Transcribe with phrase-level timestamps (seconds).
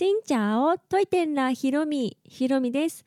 [0.00, 3.04] しんちゃおトイテンラひろみひろみです。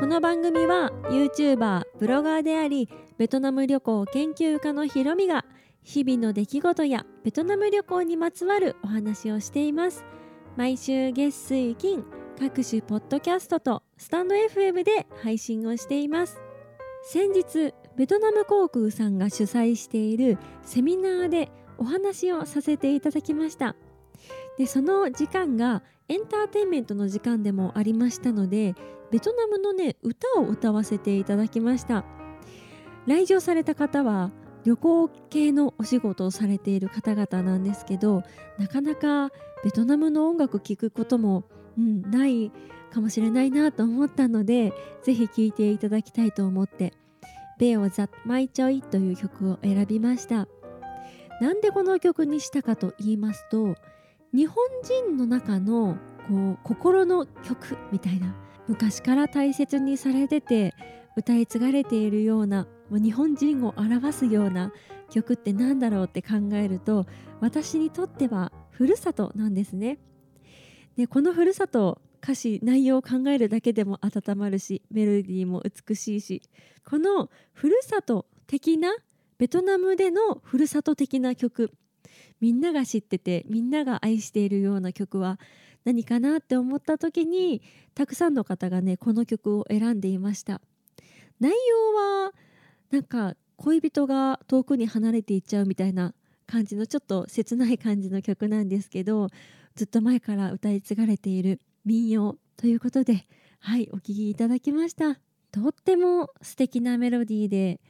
[0.00, 5.44] この番組は YouTuber ブロガーでありベトナム旅行研究家のひろみが
[5.84, 10.04] 日々の出来事やベトナム旅行にまつわるお話をしています。
[10.56, 12.02] 毎週月水金
[12.40, 16.40] 各種ポッドキャストとスタンド FM で配信をしています。
[17.04, 23.74] 先日ベトナム航空さんが主催しているセミナーでお話をさせていただきました。
[24.58, 28.74] でその時間がエンターテインメントの時間でもありましたので
[29.10, 32.04] ベトナムのね歌を歌わせていただきました。
[33.06, 34.30] 来場された方は
[34.64, 38.22] 旅行系のお仕事をされている方々なんですけど
[38.58, 39.30] なかなか
[39.64, 41.44] ベトナムの音楽聴くことも、
[41.78, 42.52] うん、ない
[42.92, 46.92] かもしれないなと思ったのでぜひ聴いていただきたいと思って
[47.58, 50.46] 「ベオザ・マイ・チョイ」という曲を選びました。
[51.40, 53.74] なんでこの曲にしたかと言いますと
[54.32, 55.96] 日本人の中の
[56.28, 58.34] こう心の曲みたいな
[58.68, 60.74] 昔から大切にされてて
[61.16, 64.72] 歌い継がれているような日本人を表すような
[65.10, 67.06] 曲って何だろうって考えると
[67.40, 69.98] 私にとってはふるさとなんですね。
[70.96, 76.42] でこのふるさと歌詞内容を考えるだけでも温まるしメロディーも美しいし
[76.84, 78.94] このふるさと的な
[79.40, 81.72] ベトナムでのふるさと的な曲。
[82.42, 85.40] みんなが知っててみんなが愛しているような曲は
[85.86, 87.62] 何かなって思った時に
[87.94, 90.60] たくさんの方がねこの曲を選んでいました。
[91.40, 92.32] 内容は
[92.90, 96.12] なんか恋人が遠くに離れていっちゃうみたいな
[96.46, 99.28] 感じのちょっと切ない感じの曲なんですけど
[99.74, 103.26] ずっと前から歌い継がれている民謡ということで
[103.60, 105.18] はいお聴きいただきました。
[105.50, 107.80] とっても素敵なメロディーで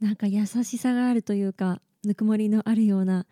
[0.00, 3.26] なんか優しさがあるというかぬくもりのあるような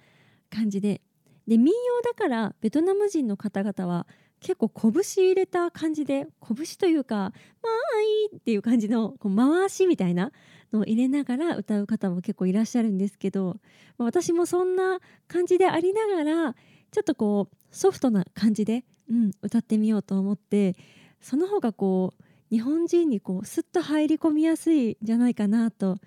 [0.50, 1.00] 感じで。
[1.46, 4.08] で民謡だからベトナム人の方々は
[4.40, 8.00] 結構拳入れた感じで拳というか「まあ
[8.32, 10.32] いい」っていう感じのこう回しみたいな
[10.72, 13.60] のを入れながら歌う方も結構いらっしゃるんですけど、
[13.96, 16.54] まあ、私もそんな感じでありながら
[16.90, 20.76] ちょっとこうソフトな感じで、うん、歌ってみようと思って
[21.20, 25.98] その方がこう日本人にこうスッと入り込みやすいんじゃないかなと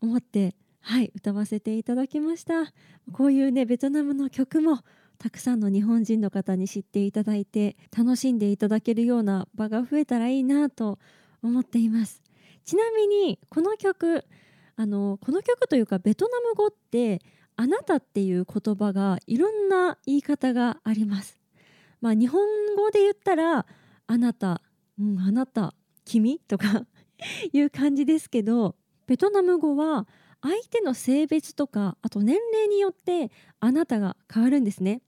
[0.00, 2.72] 思ってはい歌わせていただきました。
[3.12, 4.80] こういうねベトナムの曲も
[5.18, 10.98] たくさんの日本人の方に知っていただいて楽しんでいただけるような場が増えたらいいなと
[11.42, 12.22] 思っています。
[12.64, 14.24] ちなみにこの曲
[14.76, 17.22] あのこの曲というかベトナム語って
[17.56, 21.38] あなたっていう言葉がいろんな言い方があります。
[22.00, 22.40] まあ日本
[22.76, 23.66] 語で言ったら
[24.06, 24.60] あなた、
[25.00, 25.74] うん、あなた
[26.04, 26.86] 君とか
[27.52, 30.06] いう感じですけどベトナム語は
[30.42, 33.30] 相手の性別とかあと年齢によって
[33.60, 35.02] あなたが変わるんですね。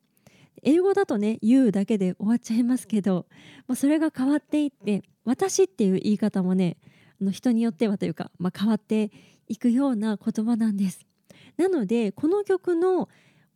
[0.62, 3.26] 英語だとね「You」だけで終わっちゃいますけど、
[3.68, 6.78] まあ、それが変わっていって「私」っていう言い方もね
[7.20, 9.12] あの人によってはというか、まあ、変わって
[9.46, 11.06] いくような言葉なんです。
[11.56, 13.08] なのでこの曲の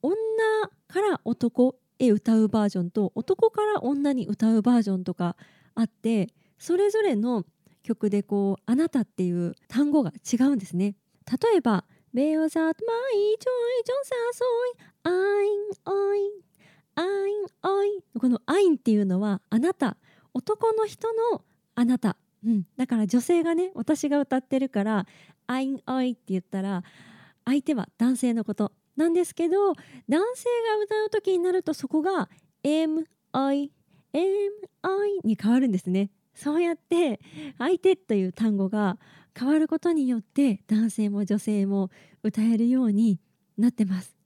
[0.02, 0.14] 女
[0.88, 5.36] から男へ歌うバージョンと男から女に歌うバージョンとか
[5.74, 6.28] あって
[6.58, 7.44] それぞれの
[7.82, 10.96] 曲でこう「あなた」っていう単語が違うんですね。
[11.30, 19.96] 例えば「Bèo dạt mây trôi chốn xa xôi anh ơi anh ơi」この「anh」っていうのは「あなた」
[20.34, 21.44] 男の人の
[21.74, 26.82] 「あなた」うん、だから女性がね私が歌ってるから「anh ơi」って言ったら
[27.44, 28.72] 相手は男性のこと。
[28.94, 32.28] なんですけど男性が歌う時になるとそこが
[32.62, 33.06] 「MI」
[34.12, 36.10] 「MI」に変わるんですね。
[36.34, 37.20] そうやって
[37.58, 38.98] 相手という単語が
[39.38, 41.90] 変わることによって男性も女性も
[42.22, 43.20] 歌えるように
[43.58, 44.16] なってます。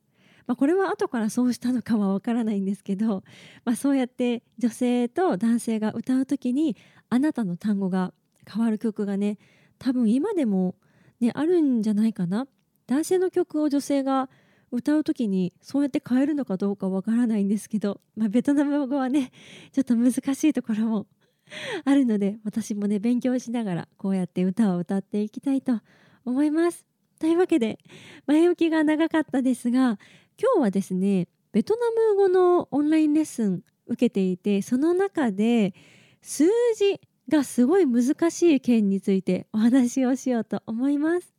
[0.46, 3.24] まあ、これは後からそうしたのかはわからないんですけど、
[3.64, 6.76] まあ、そうやって女性と男性が歌う時に
[7.10, 8.12] あなたの単語が
[8.48, 9.38] 変わる曲がね
[9.78, 10.76] 多分今でも、
[11.20, 12.46] ね、あるんじゃないかな。
[12.86, 14.30] 男性の曲を女性が
[14.70, 19.32] 歌う時にそうやって変えるのかどうかわからないんですけど、まあ、ベトナム語はね
[19.72, 21.06] ちょっと難しいところも
[21.84, 25.80] あるので私もね勉強しながらこうやって歌を歌っていきたいと
[26.24, 26.86] 思います。
[27.18, 27.78] というわけで
[28.26, 29.98] 前置きが長かったですが
[30.38, 35.74] 今日はですねベトナム語のオンラインレッスン受けていてその中で
[36.20, 36.44] 数
[36.76, 41.34] 字がすごい難しい件についてお話をしようと思います。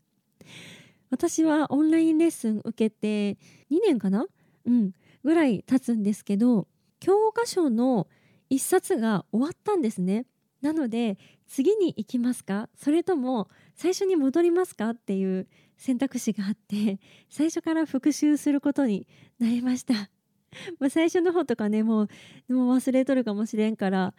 [1.10, 3.38] 私はオンラインレッスン受けて
[3.71, 4.25] 2年かな？
[4.65, 4.92] うん
[5.24, 6.68] ぐらい経つんですけど
[7.00, 8.07] 教科書の
[8.49, 10.25] 1冊が終わったんですね。
[10.61, 11.17] なので
[11.47, 12.69] 次に行きますか？
[12.75, 14.89] それとも最初に戻りますか？
[14.91, 15.47] っていう
[15.77, 16.99] 選択肢があって
[17.29, 19.07] 最初から復習することに
[19.39, 20.09] なりました。
[20.79, 22.07] ま最初の方とかねも
[22.49, 24.13] うもう忘れとるかもしれんから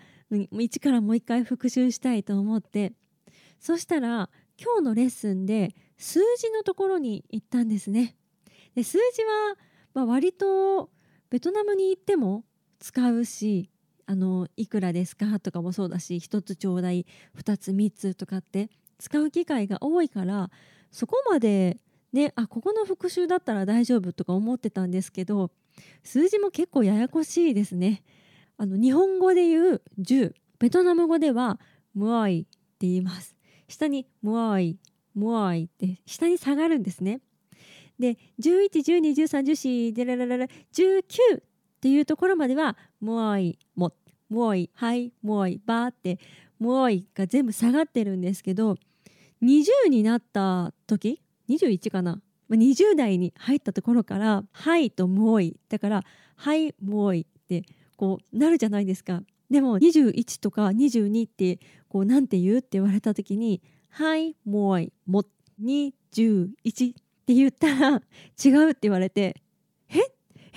[0.53, 2.93] 一からもう一回復習したいと思って
[3.59, 8.17] そしたら今日のレッスンで数字のところに行ったんですね。
[8.75, 9.57] で数字は、
[9.95, 10.91] まあ、割と
[11.31, 12.45] ベトナムに行っても
[12.79, 13.71] 使うし
[14.11, 15.39] あのいくらですか？
[15.39, 17.05] とかもそうだし1つちょうだい
[17.37, 20.51] 2つ3つとかって使う機会が多いから
[20.91, 21.77] そこまで
[22.15, 25.51] ねあここの復習だったら大丈夫とか思ってたんですけど
[26.03, 28.03] 数字も結構ややこしいですね。
[28.57, 31.61] あの日本語で言う10ベトナム語では
[31.95, 33.37] ムアイって言います。
[33.69, 34.79] 下にムアイ
[35.15, 37.21] ムアイって下に下がるんですね。
[37.99, 41.43] で11121314でらららら19
[41.79, 43.93] っていうところまではムアイも
[44.29, 46.19] ムアイはいムアイバーって
[46.59, 48.77] ムアイが全部下がってるんですけど
[49.43, 52.21] 20になった時21かな
[52.51, 56.05] 20代に入ったところから「はい」と「ムオイ」だから
[56.35, 57.63] 「はいムオイ」って
[57.97, 59.23] こうなるじゃないですか。
[59.49, 65.25] でも21とか22ってこうなんて言うって言われた時に「はいムオイ」も
[65.63, 66.51] 21
[66.91, 68.03] って言ったら
[68.45, 69.41] 違うって言われて「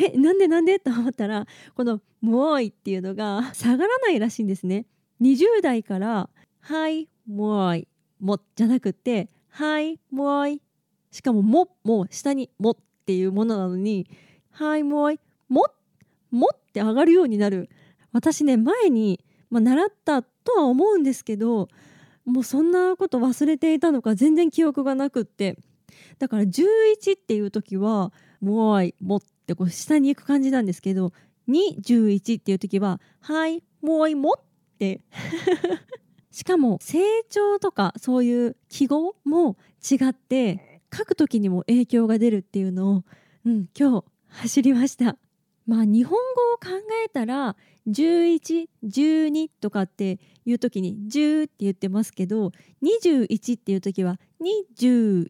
[0.01, 1.45] ええなんでなんで?」と思ったら
[1.75, 4.86] この「ムオイ」っていうのが 下がらないらしいんですね。
[5.21, 6.30] 20代から
[6.62, 7.88] 「はいムオイ」
[8.19, 10.62] もじゃなくて「はいムオイ」
[11.12, 14.07] しかも「も」も下に「も」っていうものなのに
[14.51, 15.65] 「はいもういも」
[16.31, 17.69] もって上がるようになる
[18.13, 21.68] 私ね前に、まあ、習ったとは思うんですけど
[22.25, 25.57] もうそんなこと忘れていたのか全然記憶がなくって
[26.19, 31.13] だから11っていう時は「もういも」ってこう下に行く感じなんですけど
[31.49, 34.43] 211っていう時は「はいもういも」っ
[34.77, 35.01] て
[36.31, 36.99] しかも成
[37.29, 39.57] 長とかそういう記号も
[39.89, 43.03] 違って書く時にも影響が出るっていうのを、
[43.45, 45.17] うん、今日走りました。
[45.67, 46.17] まあ日本語
[46.53, 47.55] を考えたら
[47.88, 52.51] 1112とかっていう時に10って言ってますけど
[52.83, 55.30] 21っていう時は21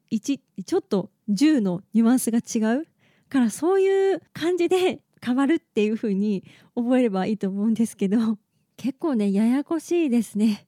[0.66, 2.88] ちょっと10のニュアンスが違う？
[3.30, 6.44] からそういう感じで変わるっていう風に
[6.76, 8.38] 覚えればいいと思うんですけど
[8.76, 10.68] 結構ねややこしいですね。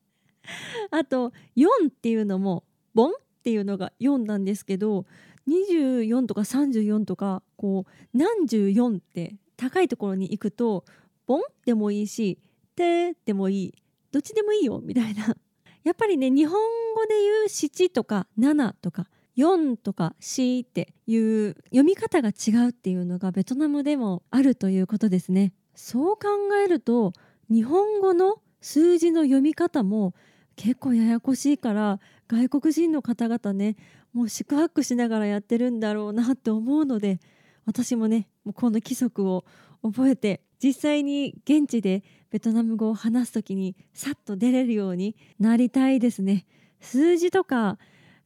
[0.92, 2.64] あと4っていうのも
[2.94, 3.14] ボンっ
[3.44, 5.06] ていうのが4なんですけど
[5.50, 10.86] 24とか34とかこう何十4って高いところに行くと
[11.26, 12.38] ボンでもいいし
[12.76, 13.74] てでもいい
[14.12, 15.36] どっちでもいいよみたいな。
[15.84, 16.56] やっぱりね日本
[16.96, 25.54] 語で言う7とか7とか4とか4っていう読み方が違うっていうのがベトナムでもあるということですね。
[25.76, 26.28] そう考
[26.64, 27.14] えると
[27.50, 30.14] 日本語の数字の読み方も
[30.56, 33.76] 結構ややこしいから外国人の方々ね
[34.14, 37.20] もう四苦八苦しながらやってるんだろうなって思うので
[37.66, 39.46] 私もねもうこの規則を
[39.82, 46.46] 覚えて実際に現地でベトナム語を話す時にさっと出れるようになりたいですね。
[46.80, 47.78] 数字とか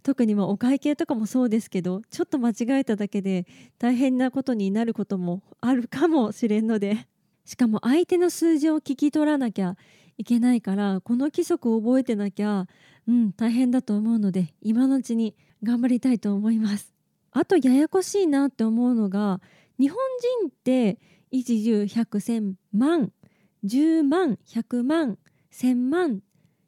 [0.04, 3.48] 特にもお会計とかもそうですけどちょっと間違えただけで
[3.80, 7.08] 大変なことになることもあるかもしれんので
[7.44, 9.76] しかも相手の数字を聞き取らなきゃ
[10.18, 12.68] いけないからこの規則を覚えてなきゃ
[13.08, 16.94] うん大変だと思うので今のうちに頑張りたいと思います
[17.32, 19.42] あとややこしいなって思うのが
[19.80, 19.98] 日本
[20.42, 21.00] 人って
[21.32, 23.12] 1 10 100 1000万
[23.64, 25.18] 10万100万
[25.52, 26.22] 1000万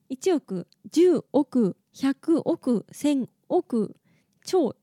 [0.09, 3.95] 1億10億100億1000億
[4.43, 4.75] 兆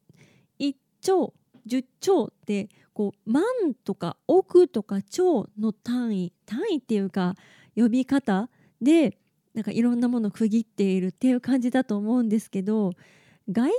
[0.58, 1.34] 1兆
[1.66, 3.42] 10兆ってこう万
[3.84, 7.34] とか億とか兆の単位単位っていうか
[7.74, 8.48] 呼び方
[8.80, 9.18] で
[9.54, 12.92] なんかいろんなものを区切っているっていう感じだと思うんですけど
[13.50, 13.72] 外国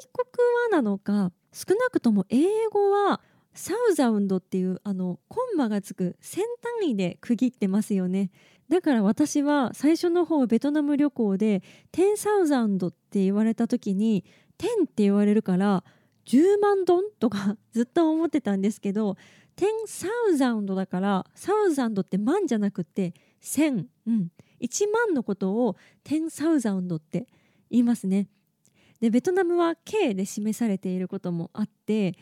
[0.72, 3.22] はなのか少なくとも英語は
[3.58, 6.38] サウザウンドっていうあのコンマがつく1000
[6.82, 8.30] 単位で区切ってますよね。
[8.70, 14.26] だから私は最初の方ベトナム旅行で10サウザウンドって言われた時に
[14.60, 15.84] 10って言われるから
[16.26, 19.18] 10万ドンとか ずっと思ってたんですけど
[19.56, 27.28] 10サウザウンドだからサウザンドって万じゃなくて1000、うん、1万のことを10サウザウンドって
[27.72, 28.28] 言いますね。
[29.00, 32.16] でベトナムは K で示されていることもあって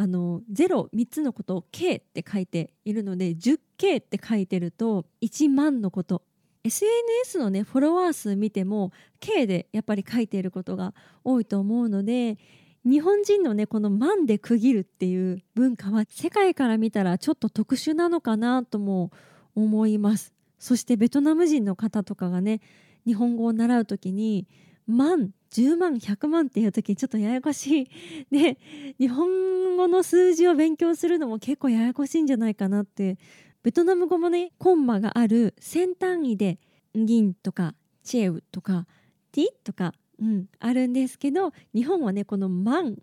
[0.00, 6.22] あの03つのことを K って書いているので 10K って書いてると1万のこと。
[6.64, 12.38] SNS のねフォロワー数見ても K でやっぱり書いていることが多いと思うので
[12.84, 19.10] 日本人のねこの万で区切るっていう文化は世界から見たらちょっと特殊なのかなとも
[19.54, 20.32] 思います。
[20.58, 22.62] そしてベトナム人の方とかがね
[23.06, 24.46] 日本語を習う時に
[24.90, 27.90] 万10万100万っていう時ちょっとややこしい。
[28.30, 28.58] で
[28.98, 33.18] 日本語の数字を勉強するのも結構ややこしいんじゃないかなって。
[33.62, 36.58] ベトナム語もねコンマがある先単位で
[36.94, 38.86] 銀とかチェウとか
[39.32, 42.96] ティとか、うん、あるんですけど日本はねこの万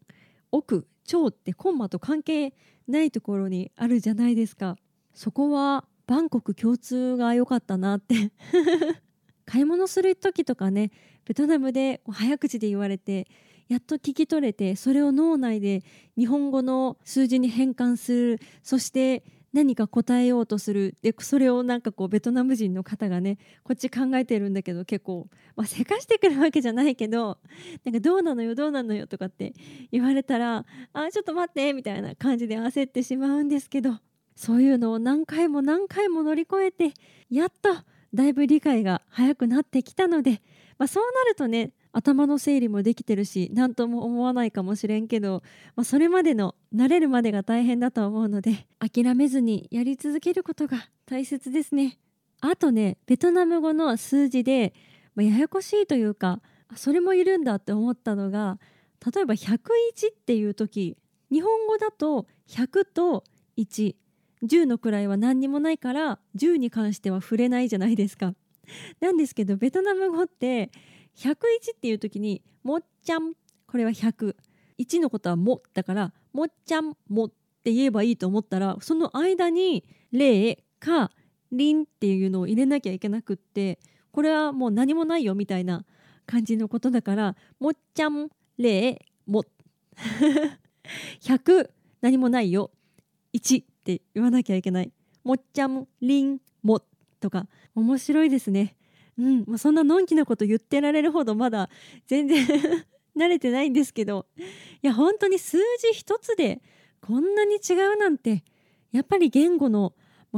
[0.51, 2.53] 億超ってコンマと関係
[2.87, 4.77] ないところにあるじゃないですか。
[5.13, 8.31] そこはバンコク共通が良かったなって。
[9.47, 10.91] 買い物する時とかね
[11.25, 13.27] ベトナムで早口で言われて
[13.69, 15.83] やっと聞き取れてそれを脳内で
[16.17, 19.23] 日本語の数字に変換するそして
[19.53, 27.39] 何か答えようとするでそれをなんかこうベトナム人の方がねこっち考えてるんだけど結構、まあ、せかしてくるわけじゃないけど
[27.83, 29.53] なんかどうなのよどうなのよとかって
[29.91, 33.97] 言われたらあちょっと待ってみたいな感じで焦ってしまうんですけど
[34.35, 36.93] そういうのを何回も何回も乗り越えて
[37.29, 37.69] やっと
[38.13, 40.41] だいぶ理解が早くなってきたので、
[40.77, 45.41] まあ、そうなるとね頭の整理もできてるし何とも思わないかもしれんけど、
[45.75, 51.97] まあ、それまでの慣れるまでが大変だと思うので諦めずにやり続けることが大切ですね。
[52.39, 54.73] あとねベトナム語の数字で、
[55.15, 56.41] まあ、ややこしいというか
[56.75, 58.59] それもいるんだって思ったのが
[59.03, 59.57] 例えば101
[60.11, 60.97] っていう時
[61.31, 63.23] 日本語だと100と
[63.57, 63.95] 1
[64.43, 68.35] 10の位は何にもないから10に関しては触れないじゃないですか。
[68.99, 70.71] なんですけどベトナム語って
[71.15, 71.33] 101
[71.75, 73.33] っていう時に「もっちゃん」
[73.65, 74.35] これは100。
[74.77, 77.29] 1のことは「も」だから「もっちゃんも」っ
[77.63, 81.11] て言えばいいと思ったらその間に「例」か
[81.51, 83.79] 「りん」っていうのを入れなきゃいけなくって
[84.11, 85.85] これはもう何もないよみたいな
[86.25, 89.43] 感じのことだから「もっちゃん」「例」「も」
[91.21, 91.69] 100
[92.01, 92.71] 何もないよ
[93.33, 93.63] 1
[93.93, 94.91] って言わなきゃいけない。
[95.23, 96.81] もっちゃんりんも
[97.21, 97.47] とか。
[97.73, 98.75] 面白いですね。
[99.17, 101.69] うん、まあ、そんなのんきなこと言ってられるほどまだ
[102.05, 102.45] 全然
[103.15, 104.25] 慣れてないんですけど。
[104.83, 106.61] いや本当に数字一つで
[107.01, 108.43] こんなに違うなんて
[108.91, 109.93] やっぱり言語の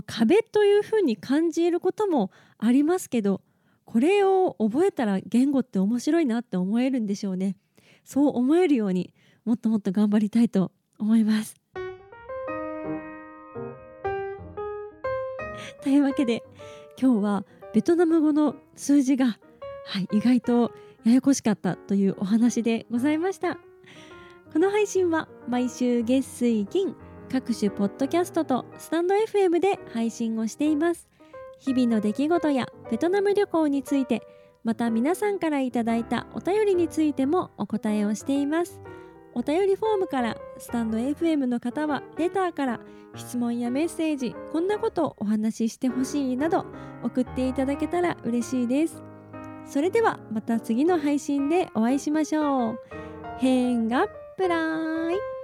[0.06, 3.42] 壁というふうに感じることもありますけど
[3.84, 7.58] これを覚えたら言語って面白いなって思えるんでしょうね。
[8.06, 9.14] そう思えるように
[9.44, 11.59] もっともっと頑張りたいと思います。
[15.84, 16.44] というわけで
[17.00, 19.38] 今日はベトナム語の数字が、
[19.86, 20.72] はい、意外と
[21.06, 23.58] ややこしかったというお話でございました。
[24.52, 26.96] この配信は毎週月水金
[27.32, 31.08] 各種ポッドキャストとスタンド FM で配信をしています。
[31.60, 34.24] 日々の出来事やベトナム旅行について
[34.64, 38.82] また皆さんからいただいたお便りについてもお答えをしています。
[39.40, 42.82] お便りフォームからスタンド FM の方はレターから
[43.16, 46.66] 質問やメッセージこんなことをお話ししてほしいなど
[47.04, 49.02] 送っていただけたら嬉しいです
[49.66, 52.80] それではまた次の配信でお会いしましょう。
[53.38, 55.39] 変がプライ